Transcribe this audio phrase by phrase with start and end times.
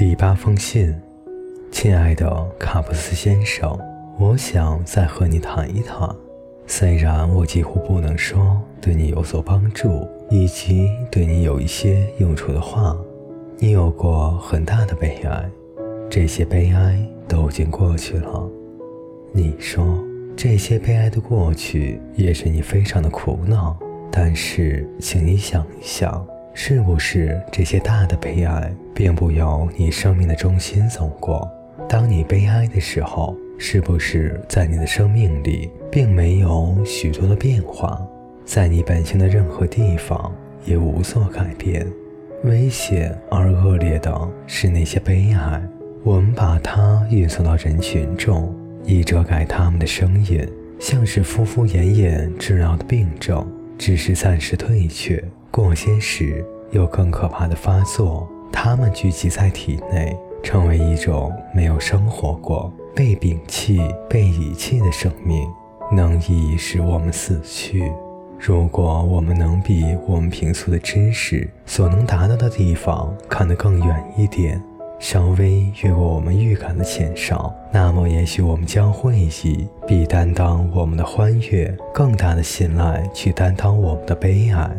[0.00, 0.98] 第八封信，
[1.70, 2.26] 亲爱的
[2.58, 3.78] 卡布斯先生，
[4.18, 6.08] 我想再和你谈一谈。
[6.66, 12.96] 虽然我几乎不能说对你有所帮助，以及对你有一些用处的话，
[13.58, 15.50] 你有过很大的悲哀，
[16.08, 18.48] 这些悲哀都已经过去了。
[19.32, 20.02] 你说
[20.34, 23.78] 这些悲哀的过去也使你非常的苦恼，
[24.10, 26.26] 但是，请你想一想。
[26.52, 31.48] 是不是这些大的悲哀并不由你生命的中心走过？
[31.88, 38.00] 当你悲哀的时候，是不是在你的生命里并没有许多的变化？
[38.44, 40.32] 在你本性的任何地方
[40.64, 41.86] 也无所改变。
[42.44, 45.62] 危险而恶劣的是那些悲哀，
[46.02, 50.46] 我们把它运送到人群中，以遮盖他们的声音，
[50.78, 53.46] 像是敷敷衍衍治疗的病症，
[53.76, 55.22] 只是暂时退却。
[55.50, 58.28] 过些时，有更可怕的发作。
[58.52, 65.48] 它们聚集在体内，成为一种没有生活过、被摒弃、被遗弃的生命，
[65.90, 67.92] 能以使我们死去。
[68.38, 74.62] 如果我们能比我们平素的知识所能达到的地方看得更远一点，
[74.98, 84.70] 稍微越过我们预感的浅少，那么也许我们将会以比担当我们的欢悦更大的信赖去担当我们的悲哀。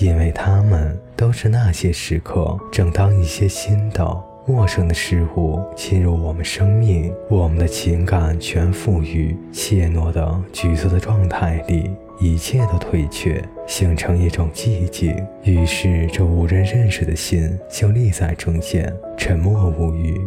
[0.00, 15.16] 因为他们都是那些时刻，正当一些新的、陌生的事物侵入我们生命，我们的情感全附于怯懦的、局促的状态里，一切都退却，形成一种寂静。
[15.42, 20.20] 于是，这无人认识的心就立在中间，沉默无语。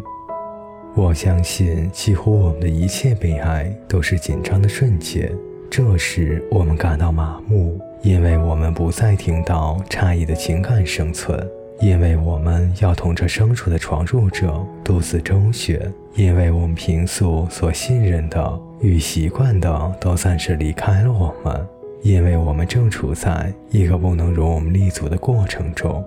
[0.93, 5.31] 我相信，几乎我们的一切悲哀都是紧张的瞬间，
[5.71, 7.79] 这时我们感到麻木。
[8.01, 11.47] 因为我们不再听到诧异的情感生存，
[11.79, 15.79] 因为我们要同这生处的闯入者独自周旋，
[16.15, 21.65] 因为我们平素所信任的与习惯的都暂时离开了我们，
[22.01, 26.03] 因为我们正处在一个不能容我们立足的过程中。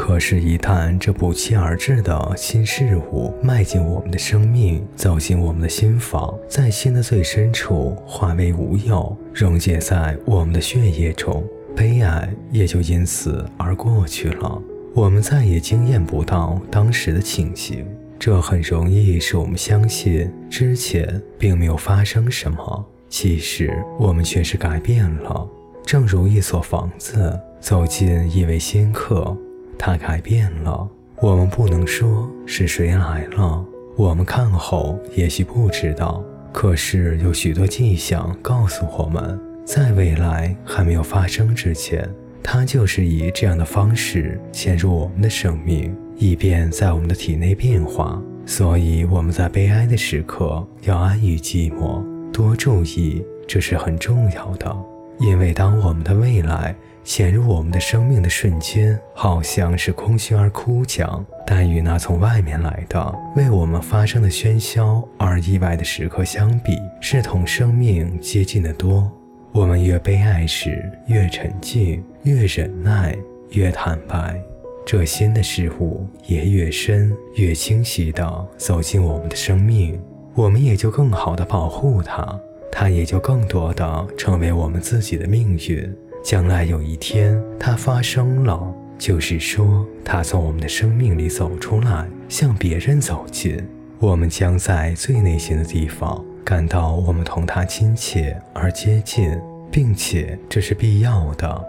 [0.00, 11.44] 可是，一旦这不期而至的新事物迈进我们的生命，走进我们的心房，在心的最深处化为无有，溶解在我们的血液中，
[11.76, 14.62] 悲哀也就因此而过去了。
[14.94, 17.86] 我们再也惊艳不到当时的情形，
[18.18, 22.86] 这很容易使我们相信之前并没有发生什么。
[23.10, 25.46] 其实，我们却是改变了，
[25.84, 29.36] 正如一所房子走进一位新客。
[29.82, 30.86] 它改变了，
[31.22, 33.64] 我们不能说是谁来了。
[33.96, 42.06] 我们看后也许不知道，可是有许多迹象告诉我们，在未来还没有发生之前，
[42.42, 48.20] 它就是以这样的方式潜入我们的生命，以便在我们的体内变化。
[48.44, 54.76] 所以我们在悲哀的时刻要安于寂寞，多注意，这是很重要的。
[55.18, 56.76] 因为当我们的未来。
[57.12, 69.10] 潜入我们的生命的瞬间，好像是空虚而枯僵；但与那从外面来的为我们发生的喧嚣而意外的时刻相比，是同生命接近的多。
[69.50, 73.18] 我们越悲哀时，越沉静，越忍耐，
[73.50, 74.40] 越坦白，
[74.86, 80.00] 这新的事物也越深、越清晰地走进我们的生命，
[80.36, 85.92] 我们也就更好地保护它，它也就更多地成为我们自己的命运。
[86.22, 93.58] 将来有一天，它发生了，就是说，它从我们的生命里走出来，向别人走近。
[93.98, 99.38] 我们将在最内心的地方感到我们同它亲切而接近，
[99.70, 101.64] 并且这是必要的，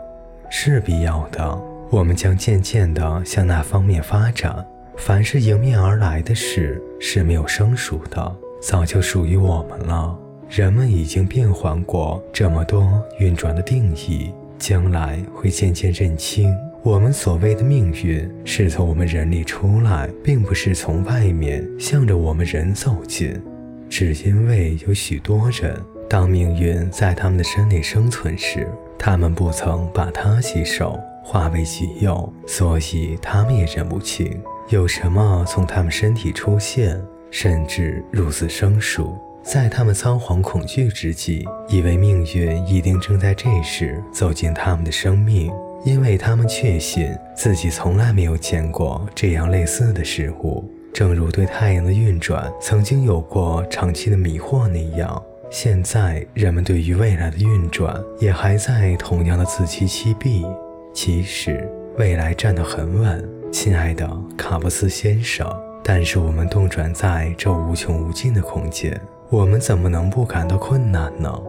[0.50, 1.62] 是必要的。
[1.90, 4.66] 我们将渐渐地向那方面发展。
[4.98, 10.18] 凡是迎面而来的事是没有生疏的，早就属于我们了。
[10.48, 14.34] 人们已经变换过这么多运转的定义。
[14.62, 23.42] 将来会渐渐认清，我们所谓的命运是从我们人里出来，并不是从外面向着我们人走近。
[23.90, 25.76] 只因为有许多人，
[26.08, 28.68] 当命运在他们的身里生存时，
[29.00, 39.18] 他们不曾把它吸收化为己有，所以他们也认不清有什么从他们身体出现，甚至如此生疏。
[39.44, 45.52] 在他们仓皇恐惧之际，以为命运一定正在这时走进他们的生命，
[45.84, 55.22] 因为他们确信自己从来没有见过这样类似的事物，正如对太阳的运转曾经有过长期的迷惑那样。
[55.50, 60.46] 现在，人们对于未来的运转也还在同样的自欺欺毙。
[60.94, 65.46] 其实，未来站得很稳，亲爱的卡布斯先生。
[65.84, 68.98] 但是我们动转在这无穷无尽的空间，
[69.32, 71.42] 我们怎么能不感到困难呢？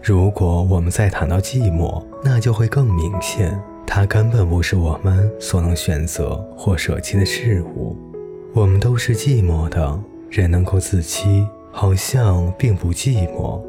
[0.00, 7.96] 如果我们再谈到寂寞，那就会更明显，它根本不是我们所能选择或舍弃的事物。
[8.54, 10.00] 我们都是寂寞的，
[10.30, 13.60] 人能够自欺，好像并不寂寞，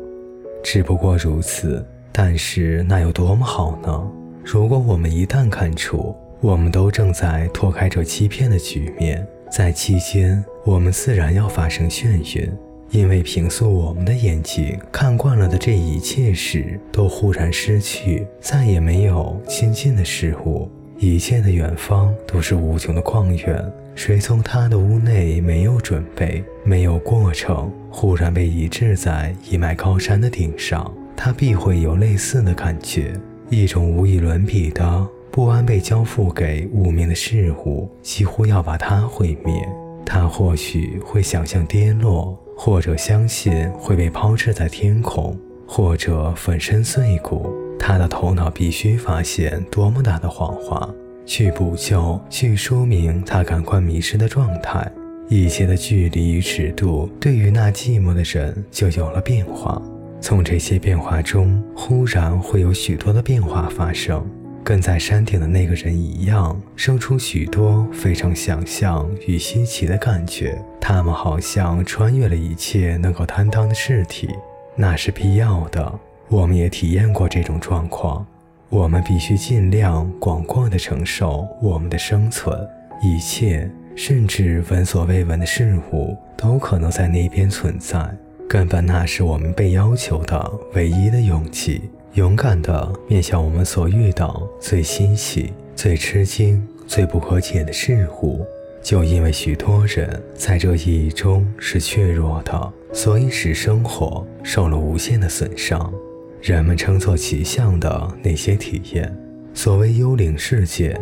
[0.63, 1.83] 只不过如此。
[2.11, 4.11] 但是那有多么好呢？
[4.43, 12.55] 如果我们一旦看出，我们都正在脱开这欺骗的局面，在期间，我们自然要发生眩晕，
[12.93, 20.69] 因为平素我们的眼睛看惯了的这一切事，都忽然失去，再也没有亲近的事物。
[20.99, 33.19] 一切的远方都是无穷的旷远，谁从他的屋内没有准备，没有过程，忽然被移置在一脉高山的顶上，他必会有类似的感觉，
[33.49, 35.07] 一种无以伦比的。
[35.31, 39.67] 不安被交付给无名的事物，几乎要把它毁灭。
[40.05, 47.53] 他或许会想象跌落，或者相信会被抛掷在天空，或者粉身碎骨。
[47.79, 50.89] 他的头脑必须发现多么大的谎话，
[51.25, 54.89] 去补救，去说明他感官迷失的状态。
[55.29, 59.81] 一切的距离与尺度，对于那寂寞的人就有了变化。
[60.21, 64.25] 从这些变化中，忽然会有许多的变化发生。
[64.63, 70.57] 跟在山顶的那个人一样，生出许多非常想象与稀奇的感觉。
[70.79, 74.29] 他们好像穿越了一切能够担当的事体，
[74.75, 75.99] 那是必要的。
[76.29, 78.25] 我们也体验过这种状况。
[78.69, 82.57] 我们必须尽量广阔地承受我们的生存。
[83.01, 88.09] 一切，甚至闻所未闻的事物，都可能在那边存在。
[88.49, 91.81] 根本那是我们被要求的唯一的勇气。
[92.13, 98.45] 勇敢地面向我们所遇到最欣喜、最吃惊、最不可解的事物。
[98.83, 105.91] 就因为许多人在这意义中是怯弱的，所以使生活受了无限的损伤。
[106.39, 109.11] 人们称作奇象的那些体验，
[109.55, 110.99] 所谓幽灵世界、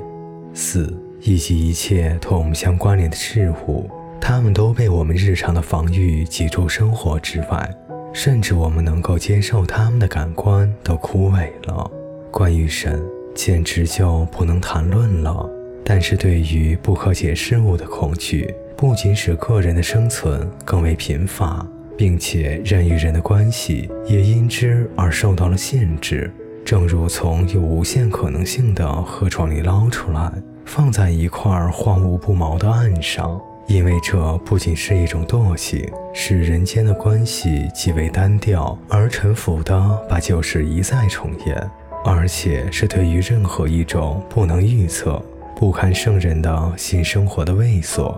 [0.54, 3.90] 死以及一切同我们相关联的事物，
[4.22, 7.70] 它们都被我们日常的防御挤出生活之外。
[8.14, 11.90] 甚至我们能够接受他们的感官都枯萎了。
[12.30, 13.02] 关于神，
[13.34, 15.50] 简直就不能谈论了。
[15.84, 21.66] 但是对于不可解事物的恐惧，不仅使个人的生存更为贫乏，
[21.98, 26.32] 并且人与人的关系也因之而受到了限制。
[26.64, 30.32] 正如从有无限可能性的河床里捞出来，
[30.64, 33.42] 放在一块荒芜不毛的岸上。
[33.68, 41.72] 因为这不仅是一种惰性，使人间的关系极为单调而沉浮的把旧事一再重演，
[42.04, 45.24] 而且是对于任何一种不能预测、
[45.56, 48.14] 不堪胜任的新生活的畏缩。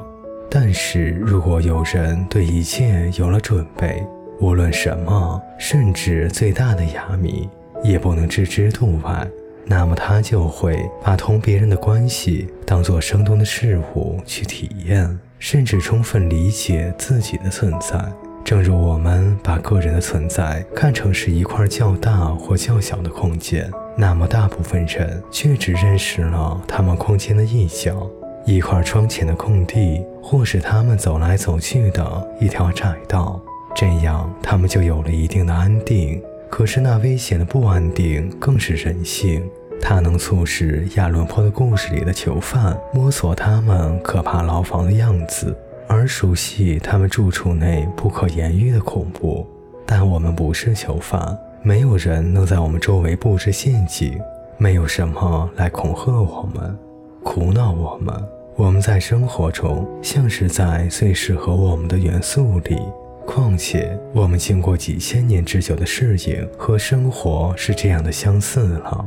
[0.50, 4.04] 但是如果有人对一切有了准备，
[4.40, 7.48] 无论什么，甚至最大的哑谜，
[7.84, 9.28] 也不能置之度外，
[9.66, 15.20] 那么他就会把同别人的关系当作生动的事物去体验。
[15.44, 18.02] 甚至充分理解自己的存在，
[18.46, 28.10] 正如我们把个人的存在看成是一块较大或较小的空间，那么大部分人却只认识了他们空间的一角，
[28.46, 33.38] 一块窗前的空地，或是他们走来走去的一条窄道。
[33.76, 36.24] 这样，他们就有了一定的安定。
[36.50, 39.44] 可是，那危险的不安定更是人性。
[39.82, 45.56] 它能促使亚伦坡的故事里的囚犯摸索他们可怕牢房的样子，
[45.88, 49.46] 而熟悉他们住处内不可言喻的恐怖。
[49.86, 54.18] 但我们不是囚犯，没有人能在我们周围布置陷阱，
[54.58, 56.78] 没有什么来恐吓我们、
[57.22, 58.16] 苦恼我们。
[58.56, 62.78] 我们在生活中像是在最适合我们的元素里，
[63.26, 69.06] 况且我们经过几千年之久的适应和生活是这样的相似了。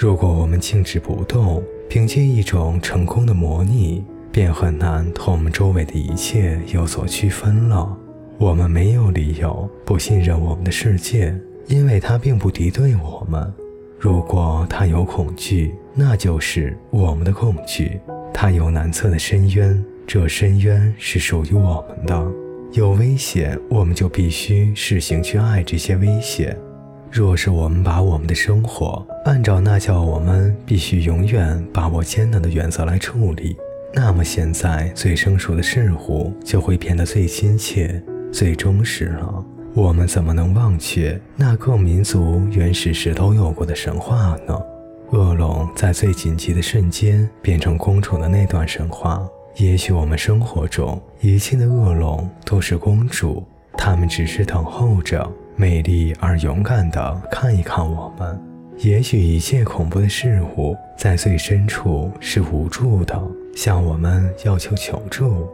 [0.00, 7.98] 如果我们静止不动，凭借一种成功的模拟，便很难同我们周围的一切有所区分了。
[8.38, 11.36] 我们没有理由不信任我们的世界，
[11.66, 13.52] 因为它并不敌对我们。
[13.98, 17.98] 如果它有恐惧，那就是我们的恐惧。
[18.32, 22.32] 它有难测的深渊，这深渊是属于我们的。
[22.70, 26.56] 有危险，我们就必须试行去爱这些危险。
[27.10, 33.56] 若是我们把我们的生活按照那叫我们必须永远把握艰难的原则来处理，
[33.94, 39.44] 那么现在最生疏的事物就会变得最亲切、最忠实了。
[39.74, 44.58] 我们怎么能忘却那各民族原始时都有过的神话呢？
[45.10, 58.40] 恶龙在最紧急的瞬间变成公主的那段神话，也许我们生活中一切的恶龙都是公主，他们只是等候着美丽而勇敢地看一看我们。
[58.76, 63.20] 也许一切恐怖的事物在最深处是无助的，
[63.56, 65.48] 向我们要求求助。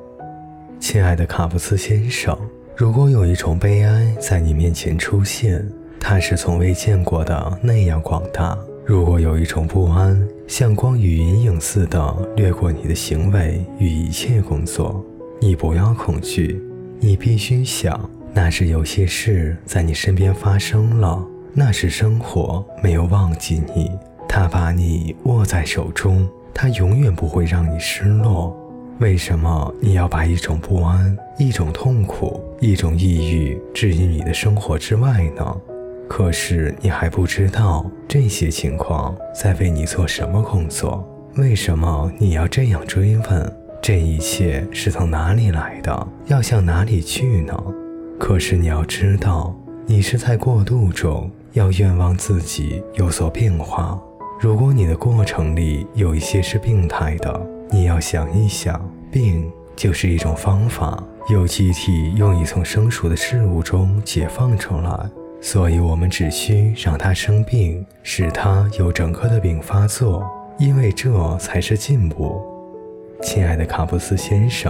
[0.79, 2.39] 亲爱的卡布斯先生，
[2.77, 5.67] 如果有一种悲哀在你面前出现，
[5.99, 15.03] 它是从未见过的那样广大；如果有一种不安像光与阴影似的掠过你的行为与一切工作，
[15.41, 16.63] 你不要恐惧，
[17.01, 17.99] 你必须想，
[18.35, 21.25] 那是有些事在你身边发生了。
[21.57, 23.93] 那是生活没有忘记你，
[24.29, 28.59] 他把你握在手中，他永远不会让你失落。
[28.99, 35.57] 为什么你要把一种不安、一种痛苦、一种抑郁置于你的生活之外呢？
[36.09, 41.09] 可是你还不知道这些情况在为你做什么工作？
[41.37, 43.57] 为什么你要这样追问？
[43.81, 46.09] 这一切是从哪里来的？
[46.27, 47.55] 要向哪里去呢？
[48.19, 49.55] 可是你要知道，
[49.87, 51.31] 你是在过渡中。
[51.55, 53.97] 要愿望自己有所变化。
[54.41, 65.09] 如果你的过程里有一些是病态的，你要想一想，病就是一种方法，有机体用以从生熟的事物中解放出来。
[65.41, 70.29] 所以，我们只需让它生病，使它有整个的病发作，
[70.59, 72.43] 因为这才是进步。
[73.23, 74.69] 亲爱的卡布斯先生。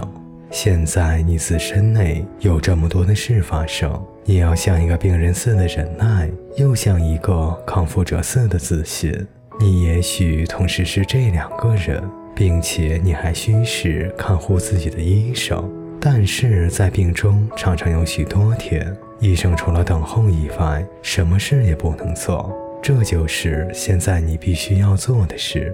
[0.51, 9.13] 现在你自身内有这么多的事发生，你要像一个病人似的忍耐，又像一个康复者似的自信。
[9.59, 12.01] 你也许同时是这两个人，
[12.35, 15.69] 并且你还需是看护自己的医生。
[15.99, 22.53] 但是在病中常常有许多天，医生除了等候以外，什么事也不能做。
[22.81, 25.73] 这就是现在你必须要做的事。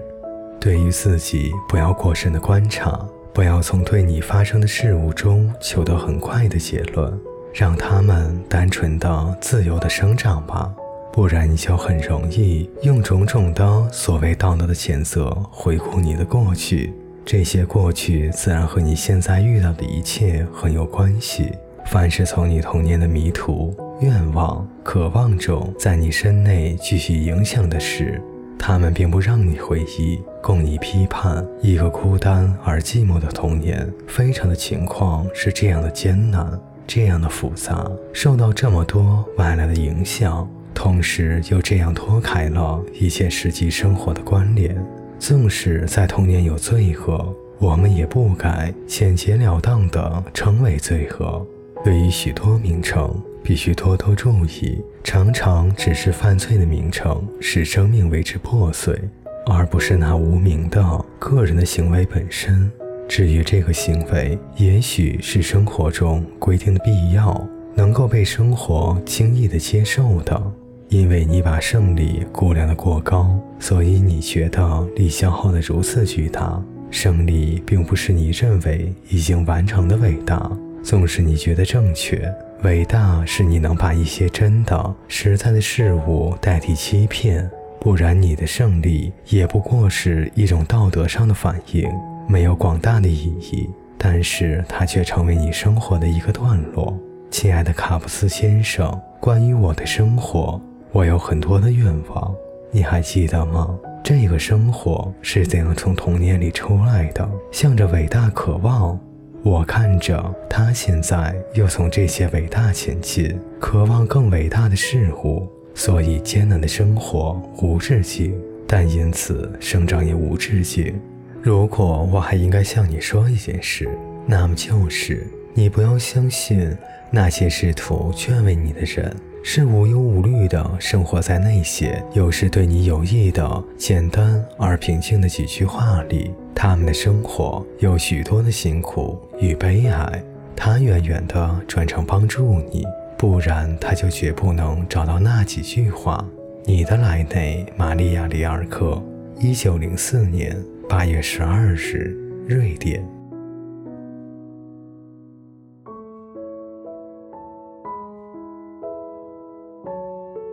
[0.58, 3.06] 对于自己，不要过深的观察。
[3.34, 7.18] 不要从对你发生的事物中求得很快的结论，
[7.54, 10.70] 让它们单纯的、自由的生长吧，
[11.10, 16.92] 不然你就很容易用种种的所谓道德的谴责回顾你的过去。
[17.24, 21.52] 这些过去自然和你现在遇到的一切很有关系。
[21.86, 28.20] 凡是从你童年的迷途、愿望、渴望中在你身内继续影响的事。
[28.64, 31.44] 他们并不让你回忆，供你批判。
[31.60, 44.80] 一个孤单而寂寞的童年，非常的情况是这样的艰难，这样的复杂，受到这么多外来的影响，同时又这样脱开了一切实际生活的关联。
[45.18, 51.44] 纵使在童年有罪恶，我们也不该简洁了当地称为罪恶。
[51.84, 53.12] 对于许多名称。
[53.42, 58.98] 必须多多注意，常常只是犯罪的名称使生命为之破碎，
[59.46, 62.70] 而不是那无名的个人的行为本身。
[63.08, 70.40] 至于这个行为，也许是生活中规定的必要，能够被生活轻易的接受的。
[70.88, 76.62] 因为你把胜利估量的过高，所以你觉得力消耗的如此巨大。
[76.90, 80.50] 胜利并不是你认为已经完成的伟大，
[80.82, 82.30] 纵使你觉得正确。
[82.62, 87.50] 伟大是你能把一些真的、实在的事物代替欺骗，
[87.80, 91.90] 不然你的胜利也不过是一种道德上的反应，
[92.28, 93.68] 没有广大的意义。
[93.98, 96.96] 但是它却成为你生活的一个段落。
[97.32, 100.60] 亲爱的卡布斯先生，关于我的生活，
[100.92, 102.32] 我有很多的愿望，
[102.70, 103.76] 你还记得吗？
[104.04, 107.28] 这个生活是怎样从童年里出来的？
[107.50, 108.98] 向着伟大渴望。
[109.44, 118.32] 我看着他现在又从这些伟大前进，渴望更伟大的事物，所以艰难的生活无止境，
[118.68, 120.94] 但因此生长也无止境。
[121.42, 123.88] 如果我还应该向你说一件事，
[124.26, 126.76] 那么就是你不要相信
[127.10, 129.12] 那些试图劝慰你的人。
[129.44, 136.32] 是无忧无虑地生活在那些有时对你有益的简单而平静的几句话里。
[136.54, 140.22] 他们的生活有许多的辛苦与悲哀，
[140.54, 142.84] 他远远地转成帮助你，
[143.18, 146.24] 不然他就绝不能找到那几句话。
[146.64, 149.02] 你的莱内·玛利亚·里尔克，
[149.40, 150.56] 一九零四年
[150.88, 153.04] 八月十二日，瑞典。